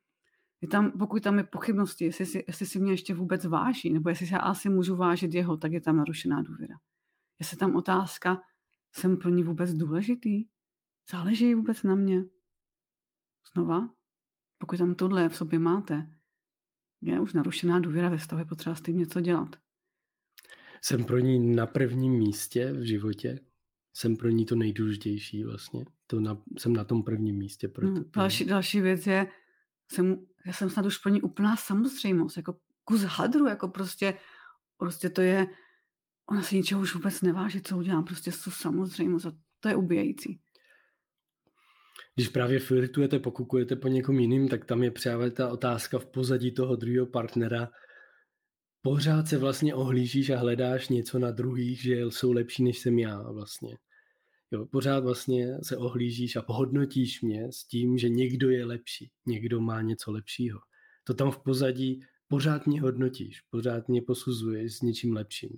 [0.65, 4.09] Je tam, pokud tam je pochybnosti, jestli si, jestli si mě ještě vůbec váží, nebo
[4.09, 6.77] jestli se asi můžu vážit jeho, tak je tam narušená důvěra.
[7.39, 8.43] Jestli tam otázka,
[8.93, 10.45] jsem pro ní vůbec důležitý?
[11.11, 12.25] Záleží vůbec na mě?
[13.55, 13.89] Znova,
[14.59, 16.11] pokud tam tohle v sobě máte,
[17.01, 19.57] je už narušená důvěra ve stavu, je potřeba s tím něco dělat.
[20.83, 23.41] Jsem pro ní na prvním místě v životě,
[23.97, 25.85] jsem pro ní to nejdůležitější vlastně.
[26.07, 27.69] To na, jsem na tom prvním místě.
[27.69, 29.27] Pro no, další, další věc je,
[29.93, 34.19] jsem, já jsem snad už pro ní úplná samozřejmost, jako kus hadru, jako prostě,
[34.77, 35.47] prostě to je,
[36.31, 40.41] ona si ničeho už vůbec neváží, co udělám, prostě jsou samozřejmost a to je ubíjející.
[42.15, 46.55] Když právě flirtujete, pokukujete po někom jiným, tak tam je právě ta otázka v pozadí
[46.55, 47.69] toho druhého partnera,
[48.83, 53.23] pořád se vlastně ohlížíš a hledáš něco na druhých, že jsou lepší než jsem já
[53.33, 53.77] vlastně.
[54.55, 59.61] Jo, pořád vlastně se ohlížíš a pohodnotíš mě s tím, že někdo je lepší, někdo
[59.61, 60.61] má něco lepšího.
[61.05, 65.51] To tam v pozadí pořád mě hodnotíš, pořád mě posuzuješ s něčím lepším.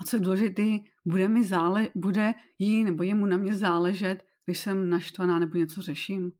[0.00, 0.62] A co je důležité,
[1.04, 5.82] bude, mi zále, bude jí nebo jemu na mě záležet, když jsem naštvaná nebo něco
[5.82, 6.32] řeším?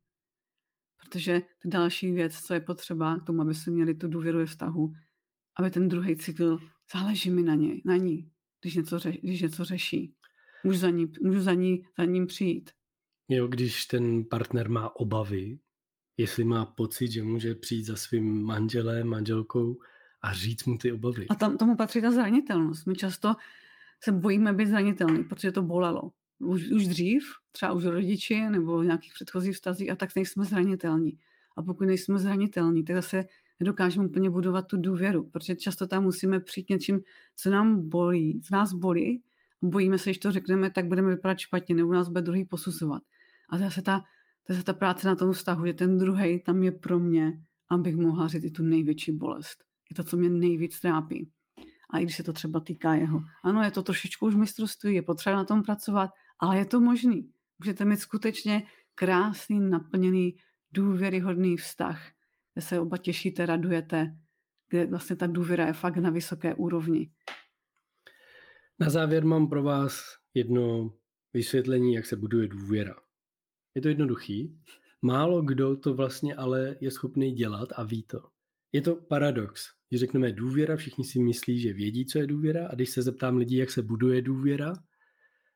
[1.03, 4.45] Protože to další věc, co je potřeba k tomu, aby se měli tu důvěru ve
[4.45, 4.93] vztahu,
[5.59, 6.59] aby ten druhý cítil,
[6.93, 10.15] záleží mi na něj, na ní, když něco, ře, když něco řeší.
[10.65, 12.69] Můžu za, ní, můžu za, ní, za ním přijít.
[13.29, 15.59] Jo, když ten partner má obavy,
[16.17, 19.77] jestli má pocit, že může přijít za svým manželem, manželkou
[20.21, 21.27] a říct mu ty obavy.
[21.29, 22.87] A tam tomu patří ta zranitelnost.
[22.87, 23.35] My často
[24.03, 26.11] se bojíme být zranitelný, protože to bolelo.
[26.39, 31.19] Už, už dřív, třeba už rodiči nebo v nějakých předchozích vztazích a tak nejsme zranitelní.
[31.57, 33.25] A pokud nejsme zranitelní, tak zase
[33.59, 37.01] nedokážeme úplně budovat tu důvěru, protože často tam musíme přijít něčím,
[37.35, 39.23] co nám bolí, z nás bolí,
[39.61, 43.03] bojíme se, když to řekneme, tak budeme vypadat špatně, nebo nás bude druhý posuzovat.
[43.49, 44.03] A zase ta,
[44.49, 47.33] je ta práce na tom vztahu, že ten druhý tam je pro mě,
[47.69, 49.63] abych mohla říct i tu největší bolest.
[49.89, 51.31] Je to, co mě nejvíc trápí.
[51.89, 53.21] A i když se to třeba týká jeho.
[53.43, 57.29] Ano, je to trošičku už mistrovství, je potřeba na tom pracovat, ale je to možný.
[57.59, 58.63] Můžete mít skutečně
[58.95, 60.35] krásný, naplněný,
[60.71, 62.01] důvěryhodný vztah,
[62.53, 64.17] kde se oba těšíte, radujete,
[64.69, 67.11] kde vlastně ta důvěra je fakt na vysoké úrovni.
[68.79, 70.93] Na závěr mám pro vás jedno
[71.33, 72.95] vysvětlení, jak se buduje důvěra.
[73.75, 74.59] Je to jednoduchý.
[75.01, 78.29] Málo kdo to vlastně ale je schopný dělat a ví to.
[78.71, 79.65] Je to paradox.
[79.89, 83.37] Když řekneme důvěra, všichni si myslí, že vědí, co je důvěra a když se zeptám
[83.37, 84.73] lidí, jak se buduje důvěra,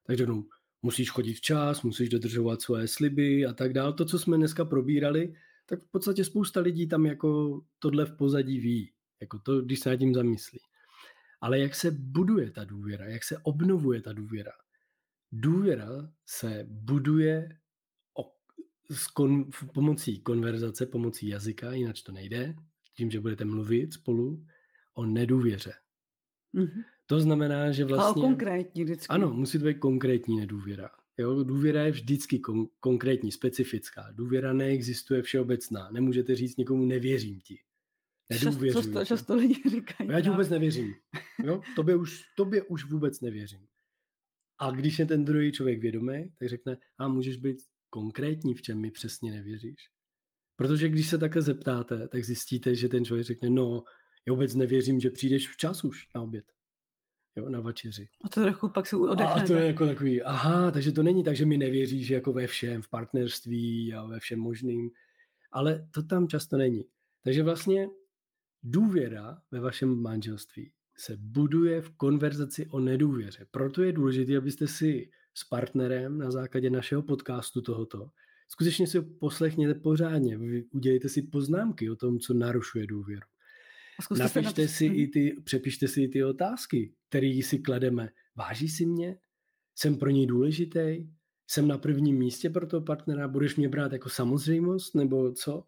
[0.08, 0.46] tak řeknou,
[0.82, 3.94] musíš chodit včas, musíš dodržovat svoje sliby a tak dále.
[3.94, 5.34] To, co jsme dneska probírali,
[5.66, 8.92] tak v podstatě spousta lidí tam jako tohle v pozadí ví.
[9.22, 10.60] Jako to, když se nad tím zamyslí.
[11.42, 14.52] Ale jak se buduje ta důvěra, jak se obnovuje ta důvěra?
[15.32, 17.50] Důvěra se buduje
[18.92, 22.56] s kon, pomocí konverzace, pomocí jazyka, jinak to nejde,
[22.96, 24.46] tím, že budete mluvit spolu
[24.94, 25.74] o nedůvěře.
[26.54, 26.84] Mm-hmm.
[27.06, 28.22] To znamená, že vlastně...
[28.22, 29.08] Ale konkrétní vždycky.
[29.08, 30.90] Ano, musí to být konkrétní nedůvěra.
[31.18, 34.12] Jo, důvěra je vždycky kon- konkrétní, specifická.
[34.12, 35.90] Důvěra neexistuje všeobecná.
[35.92, 37.60] Nemůžete říct někomu nevěřím ti.
[38.30, 38.84] Nedůvěřuji.
[38.84, 40.10] Často, často lidi říkají.
[40.10, 40.94] Já ti vůbec nevěřím.
[41.44, 41.62] Jo?
[41.76, 43.68] Tobě, už, tobě už vůbec nevěřím.
[44.60, 47.58] A když je ten druhý člověk vědomý, tak řekne, a můžeš být
[47.90, 49.90] konkrétní, v čem mi přesně nevěříš.
[50.56, 53.84] Protože když se takhle zeptáte, tak zjistíte, že ten člověk řekne, no,
[54.28, 56.46] já vůbec nevěřím, že přijdeš včas už na oběd.
[57.36, 58.08] Jo, na večeři.
[58.24, 59.42] A to trochu pak se odechnete.
[59.42, 62.48] A to je jako takový, aha, takže to není tak, že mi nevěříš jako ve
[62.48, 64.90] všem, v partnerství a ve všem možným,
[65.52, 66.84] ale to tam často není.
[67.24, 67.88] Takže vlastně
[68.64, 73.46] důvěra ve vašem manželství se buduje v konverzaci o nedůvěře.
[73.52, 78.10] Proto je důležité, abyste si s partnerem na základě našeho podcastu tohoto
[78.50, 80.40] skutečně si ho poslechněte pořádně,
[80.72, 83.28] udělejte si poznámky o tom, co narušuje důvěru.
[84.18, 88.10] Napište si i ty, přepište si i ty otázky, které si klademe.
[88.36, 89.18] Váží si mě?
[89.76, 91.08] Jsem pro něj důležitý?
[91.48, 93.28] Jsem na prvním místě pro toho partnera?
[93.28, 94.96] Budeš mě brát jako samozřejmost?
[94.96, 95.64] Nebo co?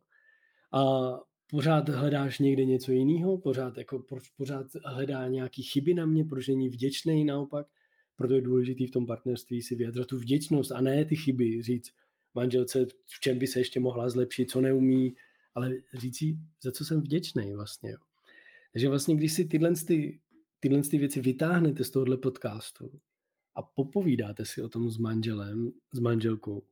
[0.74, 1.12] A
[1.52, 3.38] pořád hledáš někde něco jiného?
[3.38, 4.06] Pořád, jako,
[4.38, 6.26] pořád hledá nějaký chyby na mě?
[6.26, 7.68] Proč není vděčný naopak?
[8.16, 11.62] Proto je důležité v tom partnerství si vyjadřovat tu vděčnost a ne ty chyby.
[11.62, 11.92] Říct
[12.34, 15.16] manželce, v čem by se ještě mohla zlepšit, co neumí,
[15.56, 17.92] ale říct si, za co jsem vděčný vlastně.
[17.92, 17.98] Jo.
[18.74, 20.20] Takže vlastně, když si tyhle, ty,
[20.60, 23.00] tyhle ty věci vytáhnete z tohohle podcastu
[23.56, 26.64] a popovídáte si o tom s manželem, s manželkou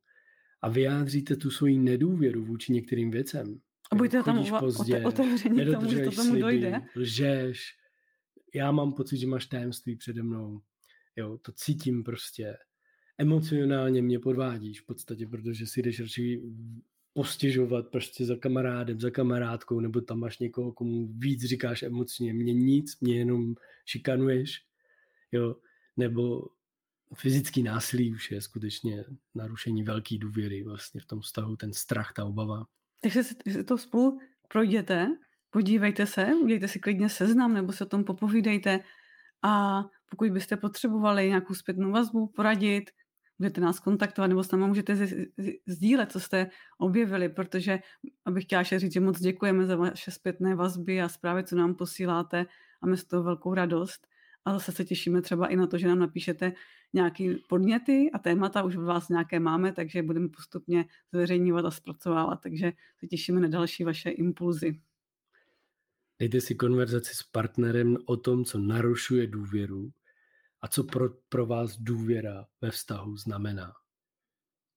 [0.61, 3.61] a vyjádříte tu svoji nedůvěru vůči některým věcem,
[3.91, 6.81] a buďte tam pozdě, otevření tomu, že to tomu dojde.
[6.95, 7.75] Lžeš,
[8.55, 10.61] já mám pocit, že máš tajemství přede mnou.
[11.15, 12.57] Jo, to cítím prostě.
[13.17, 16.41] Emocionálně mě podvádíš v podstatě, protože si jdeš radši
[17.13, 22.53] postěžovat prostě za kamarádem, za kamarádkou, nebo tam máš někoho, komu víc říkáš emocně, mě
[22.53, 24.65] nic, mě jenom šikanuješ,
[25.31, 25.55] jo,
[25.97, 26.47] nebo
[27.15, 32.25] fyzický násilí už je skutečně narušení velký důvěry vlastně v tom vztahu, ten strach, ta
[32.25, 32.65] obava.
[32.99, 35.07] Takže si to spolu projděte,
[35.49, 38.79] podívejte se, udějte si klidně seznam nebo se o tom popovídejte
[39.43, 42.91] a pokud byste potřebovali nějakou zpětnou vazbu, poradit,
[43.39, 45.07] můžete nás kontaktovat nebo s námi můžete
[45.67, 47.79] sdílet, co jste objevili, protože
[48.25, 51.75] abych chtěla ještě říct, že moc děkujeme za vaše zpětné vazby a zprávy, co nám
[51.75, 52.45] posíláte
[52.81, 54.07] a máme z toho velkou radost.
[54.45, 56.53] A zase se těšíme třeba i na to, že nám napíšete
[56.93, 62.71] nějaké podněty a témata, už vás nějaké máme, takže budeme postupně zveřejňovat a zpracovávat, takže
[62.99, 64.81] se těšíme na další vaše impulzy.
[66.19, 69.91] Dejte si konverzaci s partnerem o tom, co narušuje důvěru
[70.61, 73.73] a co pro, pro vás důvěra ve vztahu znamená.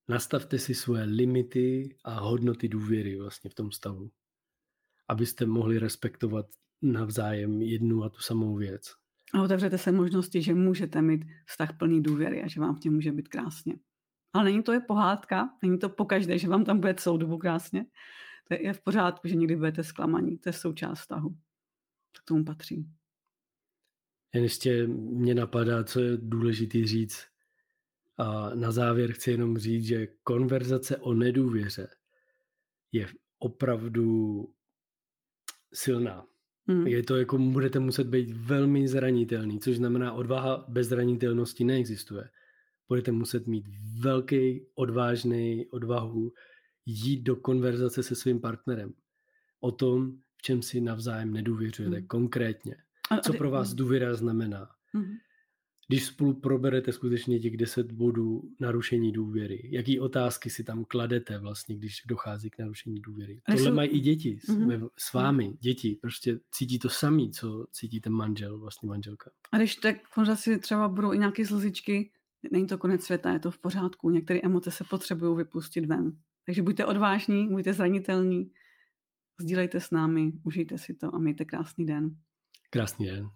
[0.09, 4.11] Nastavte si svoje limity a hodnoty důvěry vlastně v tom stavu,
[5.09, 6.47] abyste mohli respektovat
[6.83, 9.02] navzájem jednu a tu samou věc.
[9.35, 12.95] A otevřete se možnosti, že můžete mít vztah plný důvěry a že vám v něm
[12.95, 13.75] může být krásně.
[14.33, 17.87] Ale není to je pohádka, není to pokaždé, že vám tam bude celou dobu krásně.
[18.49, 20.39] To je v pořádku, že někdy budete zklamaní.
[20.39, 21.29] To je součást vztahu.
[22.13, 22.87] To k tomu patří.
[24.35, 27.27] Jen ještě mě napadá, co je důležité říct.
[28.17, 31.89] A na závěr chci jenom říct, že konverzace o nedůvěře
[32.93, 33.09] je
[33.39, 34.45] opravdu
[35.75, 36.27] silná.
[36.67, 36.87] Hmm.
[36.87, 42.29] Je to jako, budete muset být velmi zranitelný, což znamená, odvaha bez zranitelnosti neexistuje.
[42.89, 43.67] Budete muset mít
[44.01, 46.33] velký, odvážný odvahu
[46.87, 48.93] jít do konverzace se svým partnerem.
[49.61, 52.07] O tom, v čem si navzájem nedůvěřujete hmm.
[52.07, 52.77] konkrétně.
[53.23, 54.69] Co pro vás důvěra znamená.
[54.93, 55.17] Hmm.
[55.93, 61.77] Když spolu proberete skutečně těch 10 bodů narušení důvěry, jaký otázky si tam kladete vlastně,
[61.77, 63.41] když dochází k narušení důvěry.
[63.47, 63.75] Tohle jsou...
[63.75, 64.89] mají i děti mm-hmm.
[64.99, 69.31] s vámi, děti, prostě cítí to samý, co cítí ten manžel, vlastně manželka.
[69.53, 69.97] A když tak
[70.35, 72.11] si třeba budou i nějaké slzičky,
[72.53, 76.13] není to konec světa, je to v pořádku, některé emoce se potřebují vypustit ven.
[76.47, 78.51] Takže buďte odvážní, buďte zranitelní,
[79.41, 82.17] sdílejte s námi, užijte si to a mějte krásný den.
[82.71, 83.31] Krásný den.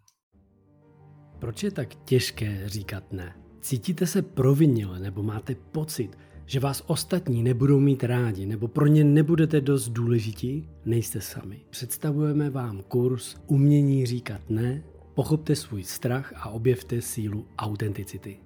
[1.39, 3.37] Proč je tak těžké říkat ne?
[3.61, 9.05] Cítíte se provinile nebo máte pocit, že vás ostatní nebudou mít rádi nebo pro ně
[9.05, 10.68] nebudete dost důležití?
[10.84, 11.61] Nejste sami.
[11.70, 14.84] Představujeme vám kurz Umění říkat ne,
[15.14, 18.45] pochopte svůj strach a objevte sílu autenticity.